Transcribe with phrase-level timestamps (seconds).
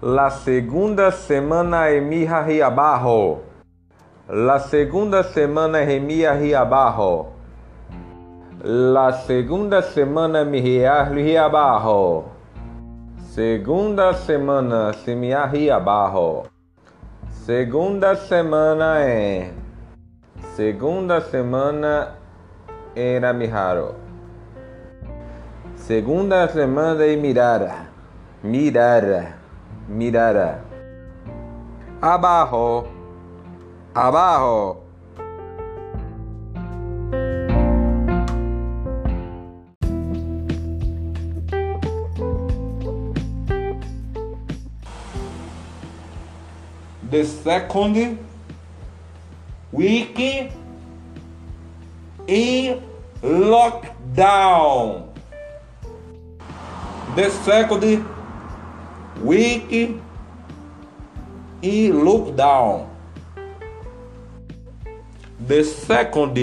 [0.00, 3.42] La segunda semana mi ahí abajo.
[4.28, 7.32] La segunda semana mi ahí abajo.
[8.62, 12.26] La segunda semana en mi ahí abajo.
[13.30, 16.44] Segunda semana se me ahí abajo.
[17.44, 19.52] Segunda semana en.
[20.54, 22.14] Segunda semana
[22.94, 23.96] era Mijaro.
[25.74, 27.88] Segunda semana de mirar.
[28.44, 29.37] Mirar.
[29.88, 30.60] Mirar.
[32.02, 32.86] Abajo.
[33.94, 34.84] Abajo.
[47.10, 48.18] The second
[49.72, 50.18] week
[52.28, 52.82] in
[53.22, 55.08] lockdown.
[57.16, 58.17] The second
[59.28, 60.00] week
[61.60, 62.88] in lockdown.
[65.46, 66.38] The second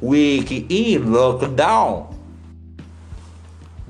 [0.00, 2.16] week in lockdown.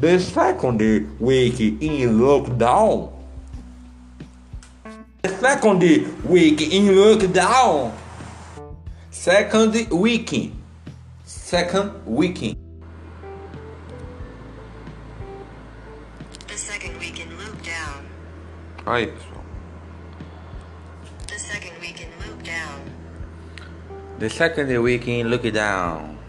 [0.00, 0.80] The second
[1.20, 3.12] week in lockdown.
[5.20, 5.82] The second
[6.24, 7.92] week in lockdown.
[9.10, 9.74] Second.
[11.24, 12.56] Second week.
[16.48, 17.32] The second week in.
[18.84, 19.44] Aí, pessoal.
[21.28, 22.80] The second week in lockdown.
[24.18, 26.16] The second week in lockdown.
[26.16, 26.21] Vocês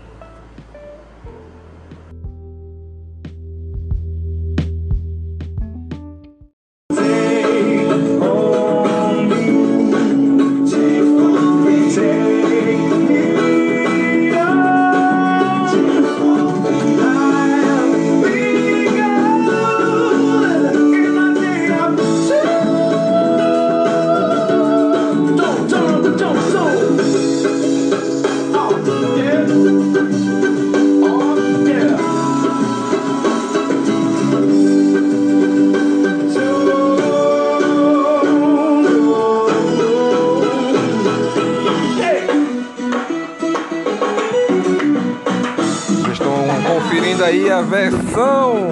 [47.33, 48.69] aí a versão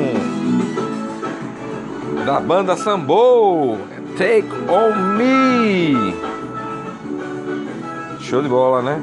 [2.23, 3.75] da banda Sambo
[4.16, 6.16] Take On Me.
[8.19, 9.01] Show de bola, né?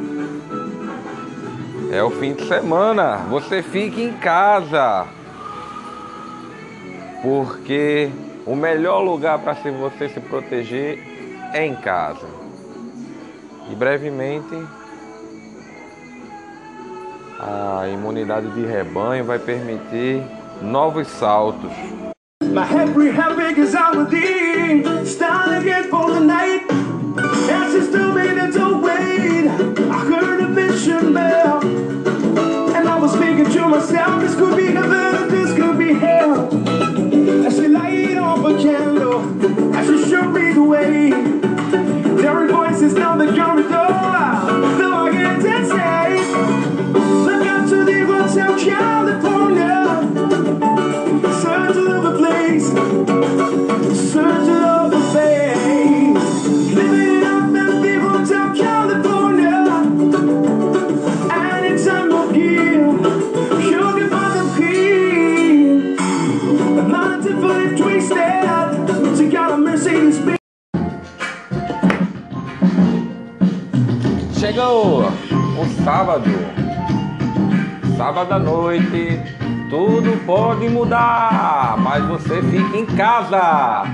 [1.90, 3.16] É o fim de semana.
[3.30, 5.06] Você fica em casa.
[7.20, 8.10] Porque
[8.46, 11.00] o melhor lugar para você se proteger
[11.52, 12.28] é em casa.
[13.68, 14.54] E brevemente
[17.38, 20.22] a imunidade de rebanho vai permitir
[20.60, 21.70] novos saltos.
[74.48, 76.30] Chegou o sábado.
[77.98, 79.20] Sábado à noite,
[79.68, 83.84] tudo pode mudar, mas você fica em casa.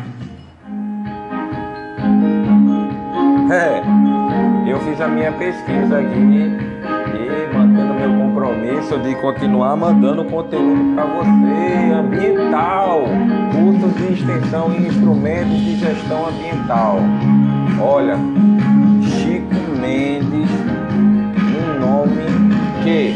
[3.51, 3.83] É,
[4.71, 11.05] eu fiz a minha pesquisa aqui e mantendo meu compromisso de continuar mandando conteúdo para
[11.05, 13.03] você, ambiental,
[13.51, 17.01] cursos de extensão e instrumentos de gestão ambiental.
[17.81, 18.17] Olha,
[22.85, 23.15] que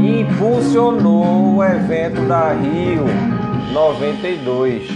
[0.00, 3.04] impulsionou o evento da Rio
[3.72, 4.88] 92.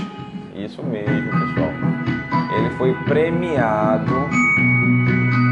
[0.57, 1.71] Isso mesmo, pessoal.
[2.57, 4.29] Ele foi premiado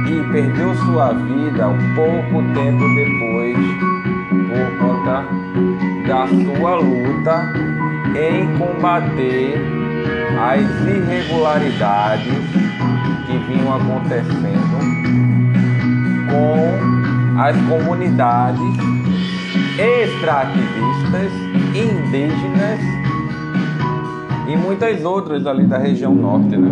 [0.08, 3.56] e perdeu sua vida pouco tempo depois
[4.48, 5.26] por conta
[6.08, 7.52] da sua luta
[8.16, 9.60] em combater
[10.40, 12.32] as irregularidades
[13.26, 14.80] que vinham acontecendo
[16.30, 16.99] com
[17.40, 18.60] as comunidades
[19.78, 21.32] extrativistas,
[21.74, 22.80] indígenas
[24.46, 26.68] e muitas outras ali da região norte, né?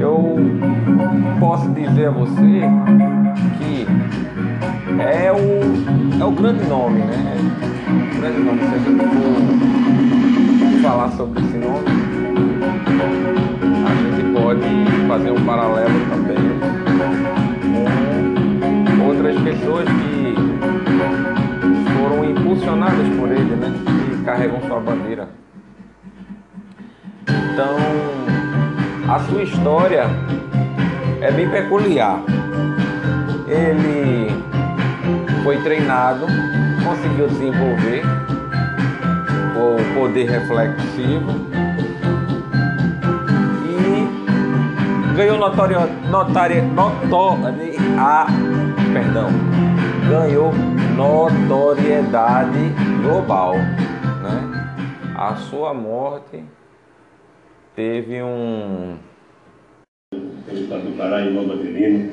[0.00, 0.36] Eu
[1.38, 2.62] posso dizer a você
[3.58, 3.86] que
[5.00, 7.36] é o, é o grande nome, né?
[7.86, 9.04] O grande nome, se a gente
[10.74, 11.86] for falar sobre esse nome,
[13.86, 16.39] a gente pode fazer um paralelo também
[24.30, 25.28] carregam sua bandeira.
[27.28, 27.76] Então,
[29.12, 30.04] a sua história
[31.20, 32.22] é bem peculiar.
[33.48, 34.30] Ele
[35.42, 36.26] foi treinado,
[36.84, 38.02] conseguiu desenvolver
[39.56, 41.32] o poder reflexivo
[43.66, 48.26] e ganhou notória, notária, notória, a,
[48.92, 49.28] perdão,
[50.08, 50.52] ganhou
[50.96, 52.72] notoriedade
[53.02, 53.56] global?
[55.20, 56.42] A sua morte
[57.76, 58.94] teve um
[60.50, 62.08] estado do Pará Avenida.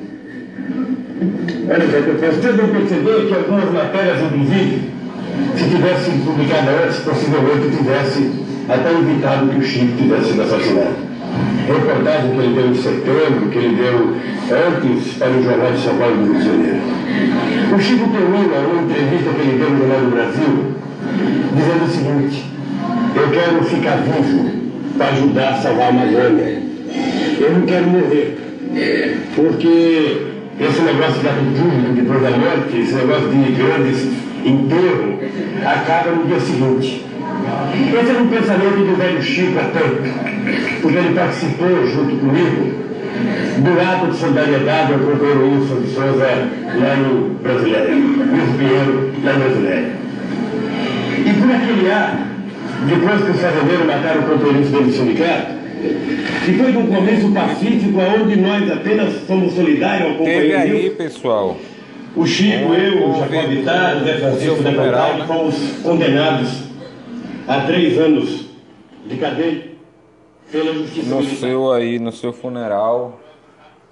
[1.70, 4.90] Olha, gente, vocês devem perceber que algumas matérias, inclusive,
[5.56, 10.96] se tivessem publicado antes, possivelmente tivesse até evitado que o Chico tivesse sido assassinado.
[11.66, 14.16] Reportagem que ele deu em setembro, que ele deu
[14.54, 16.80] antes para o Jornal de São Paulo do Rio de Janeiro.
[17.74, 20.74] O Chico termina uma entrevista que ele deu no Jornal do Brasil,
[21.56, 22.47] dizendo o seguinte, eu
[23.48, 24.50] quero ficar vivo
[24.96, 26.62] para ajudar a salvar a Amazônia.
[27.40, 28.38] Eu não quero morrer.
[29.34, 30.26] Porque
[30.60, 31.32] esse negócio da
[31.94, 34.08] depois da morte, esse negócio de grandes
[34.44, 35.14] enterros,
[35.64, 37.06] acaba no dia seguinte.
[37.74, 42.88] Esse é um pensamento do velho Chico tanto, porque ele participou junto comigo
[43.58, 49.32] do ato de solidariedade ao companheiro Wilson de Souza lá no Brasileiro, Wilson Pinheiro lá
[49.32, 49.86] no Brasileiro.
[51.18, 52.27] E por aquele ato,
[52.86, 55.58] depois que os fazendeiros mataram o companheiro dele do sindicato,
[56.48, 60.96] e foi de um começo pacífico, onde nós apenas fomos solidários ao Teve aí, companheiro.
[60.96, 61.56] pessoal,
[62.16, 65.24] O Chico, eu, o Jacó Vittar, o Zé Francisco funeral, né?
[65.26, 66.62] fomos condenados
[67.46, 68.46] a três anos
[69.06, 69.68] de cadeia
[70.50, 71.36] pela justiça no militar.
[71.36, 73.20] seu aí, no seu funeral,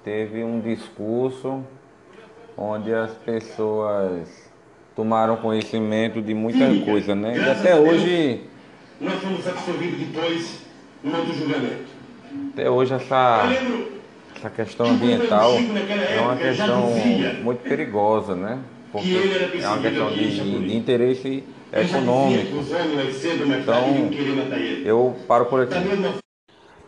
[0.04, 1.62] teve um discurso
[2.56, 4.50] onde as pessoas
[4.96, 7.36] tomaram conhecimento de muita Sim, coisa, né?
[7.36, 8.40] E até hoje,
[9.00, 10.60] Nós fomos absolvidos depois
[11.04, 11.84] no outro julgamento.
[12.52, 13.42] até hoje essa,
[14.34, 16.90] essa questão ambiental é uma questão
[17.42, 18.58] muito perigosa, né?
[18.90, 19.14] Porque
[19.62, 22.56] é uma questão de, de interesse econômico.
[23.60, 24.10] Então.
[24.84, 25.74] Eu paro por aqui.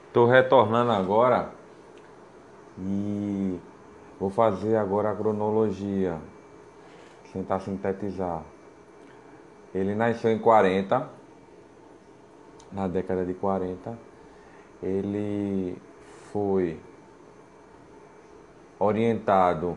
[0.06, 1.50] Estou retornando agora
[2.78, 3.58] e
[4.18, 6.16] vou fazer agora a cronologia,
[7.32, 8.42] tentar sintetizar.
[9.74, 11.17] Ele nasceu em 40,
[12.72, 13.98] na década de 40.
[14.82, 15.76] Ele
[16.32, 16.80] foi
[18.78, 19.76] orientado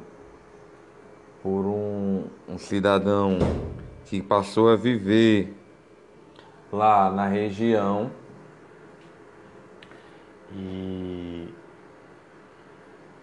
[1.41, 3.39] por um, um cidadão
[4.05, 5.55] que passou a viver
[6.71, 8.11] lá na região
[10.53, 11.53] e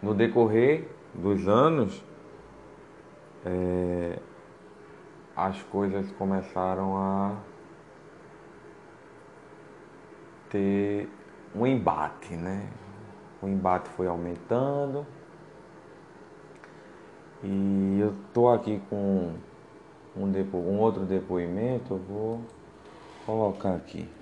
[0.02, 2.04] no decorrer dos anos,
[3.44, 4.18] eh,
[5.36, 7.36] as coisas começaram a
[10.50, 11.08] ter
[11.54, 12.68] um embate, né?
[13.40, 15.06] O embate foi aumentando
[17.42, 19.32] e eu tô aqui com
[20.16, 22.40] um, depo um outro depoimento, eu vou
[23.24, 24.17] colocar aqui.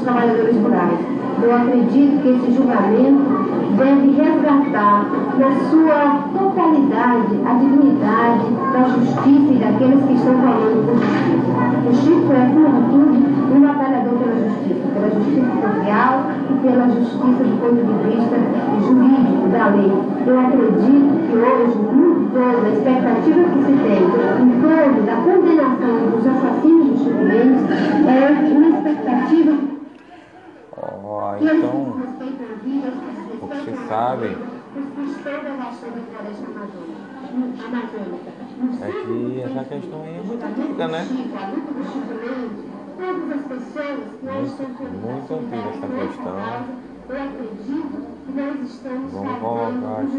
[0.00, 0.98] Dos trabalhadores rurais.
[1.42, 5.06] Eu acredito que esse julgamento deve resgatar
[5.38, 11.50] na sua totalidade a dignidade da justiça e daqueles que estão falando por justiça.
[11.88, 16.12] O Chico é, acima de tudo, um batalhador pela justiça, pela justiça social
[16.50, 18.36] e pela justiça do ponto de vista
[18.84, 19.92] jurídico da lei.
[20.26, 26.10] Eu acredito que hoje, muito toda a expectativa que se tem em torno da condenação
[26.10, 27.64] dos assassinos do Chico Mendes
[28.06, 28.20] é
[28.54, 29.70] uma expectativa
[30.82, 33.79] Ó, que eles então, respeitam a vida, o que respeitam se a sabe os todas
[33.79, 33.79] as ações da floresta amazônica.
[36.44, 37.10] Amazônica.
[38.82, 41.02] é que essa questão aí é muito antiga, né?
[41.02, 41.18] Estão
[44.94, 46.36] muito antiga essa questão.
[47.08, 50.18] Eu acredito que nós estamos Vamos colocar aqui.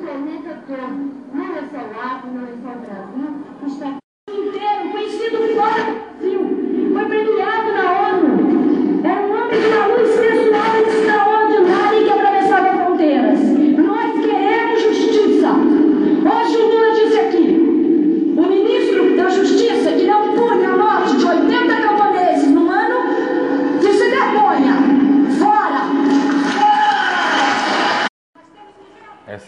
[0.00, 0.96] planeta todo.
[1.34, 3.28] Não é só o Acre, não é só o Brasil,
[3.60, 3.97] que está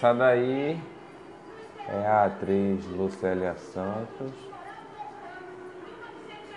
[0.01, 0.81] Essa daí
[1.87, 4.33] é a atriz Lucélia Santos,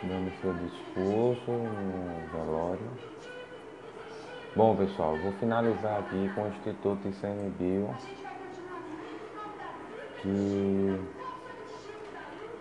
[0.02, 2.90] dando seu discurso no velório.
[4.56, 7.94] Bom, pessoal, vou finalizar aqui com o Instituto ICMBio,
[10.22, 10.98] que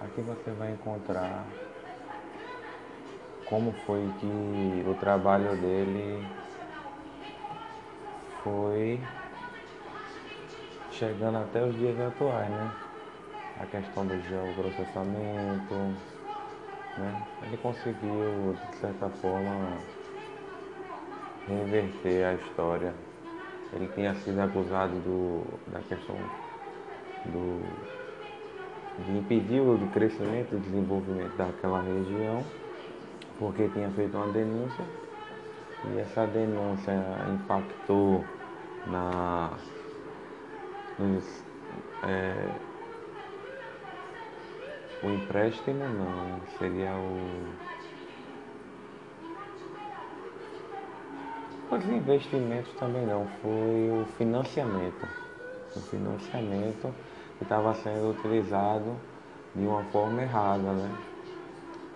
[0.01, 1.47] aqui você vai encontrar
[3.45, 6.27] como foi que o trabalho dele
[8.43, 8.99] foi
[11.03, 12.71] chegando até os dias atuais, né?
[13.61, 15.93] A questão do geoprocessamento,
[16.97, 17.13] né?
[17.45, 19.81] Ele conseguiu, de certa forma,
[21.49, 22.95] reverter a história.
[23.73, 25.43] Ele tinha sido acusado do,
[25.73, 26.15] da questão
[27.25, 27.59] do,
[29.05, 32.45] de impedir o crescimento e desenvolvimento daquela região,
[33.41, 34.85] porque tinha feito uma denúncia
[35.85, 36.93] e essa denúncia
[37.29, 38.23] impactou
[38.87, 39.51] na
[40.99, 41.45] nos,
[42.03, 42.49] é,
[45.03, 47.73] o empréstimo não, seria o
[51.75, 55.09] os investimentos também não, foi o financiamento.
[55.75, 56.95] O financiamento
[57.39, 58.95] que estava sendo utilizado
[59.55, 60.95] de uma forma errada, né?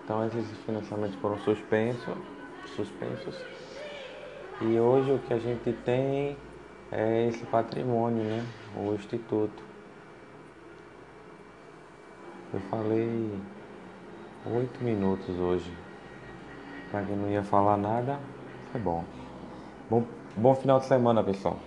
[0.03, 2.17] Então esses financiamentos foram suspensos,
[2.75, 3.39] suspensos.
[4.61, 6.35] E hoje o que a gente tem
[6.91, 8.45] é esse patrimônio, né?
[8.75, 9.63] O Instituto.
[12.53, 13.31] Eu falei
[14.45, 15.71] oito minutos hoje.
[16.89, 18.17] Para quem não ia falar nada,
[18.71, 19.03] foi bom.
[19.89, 20.03] bom.
[20.35, 21.59] Bom final de semana, pessoal.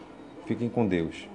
[0.47, 1.29] Fiquem com Deus.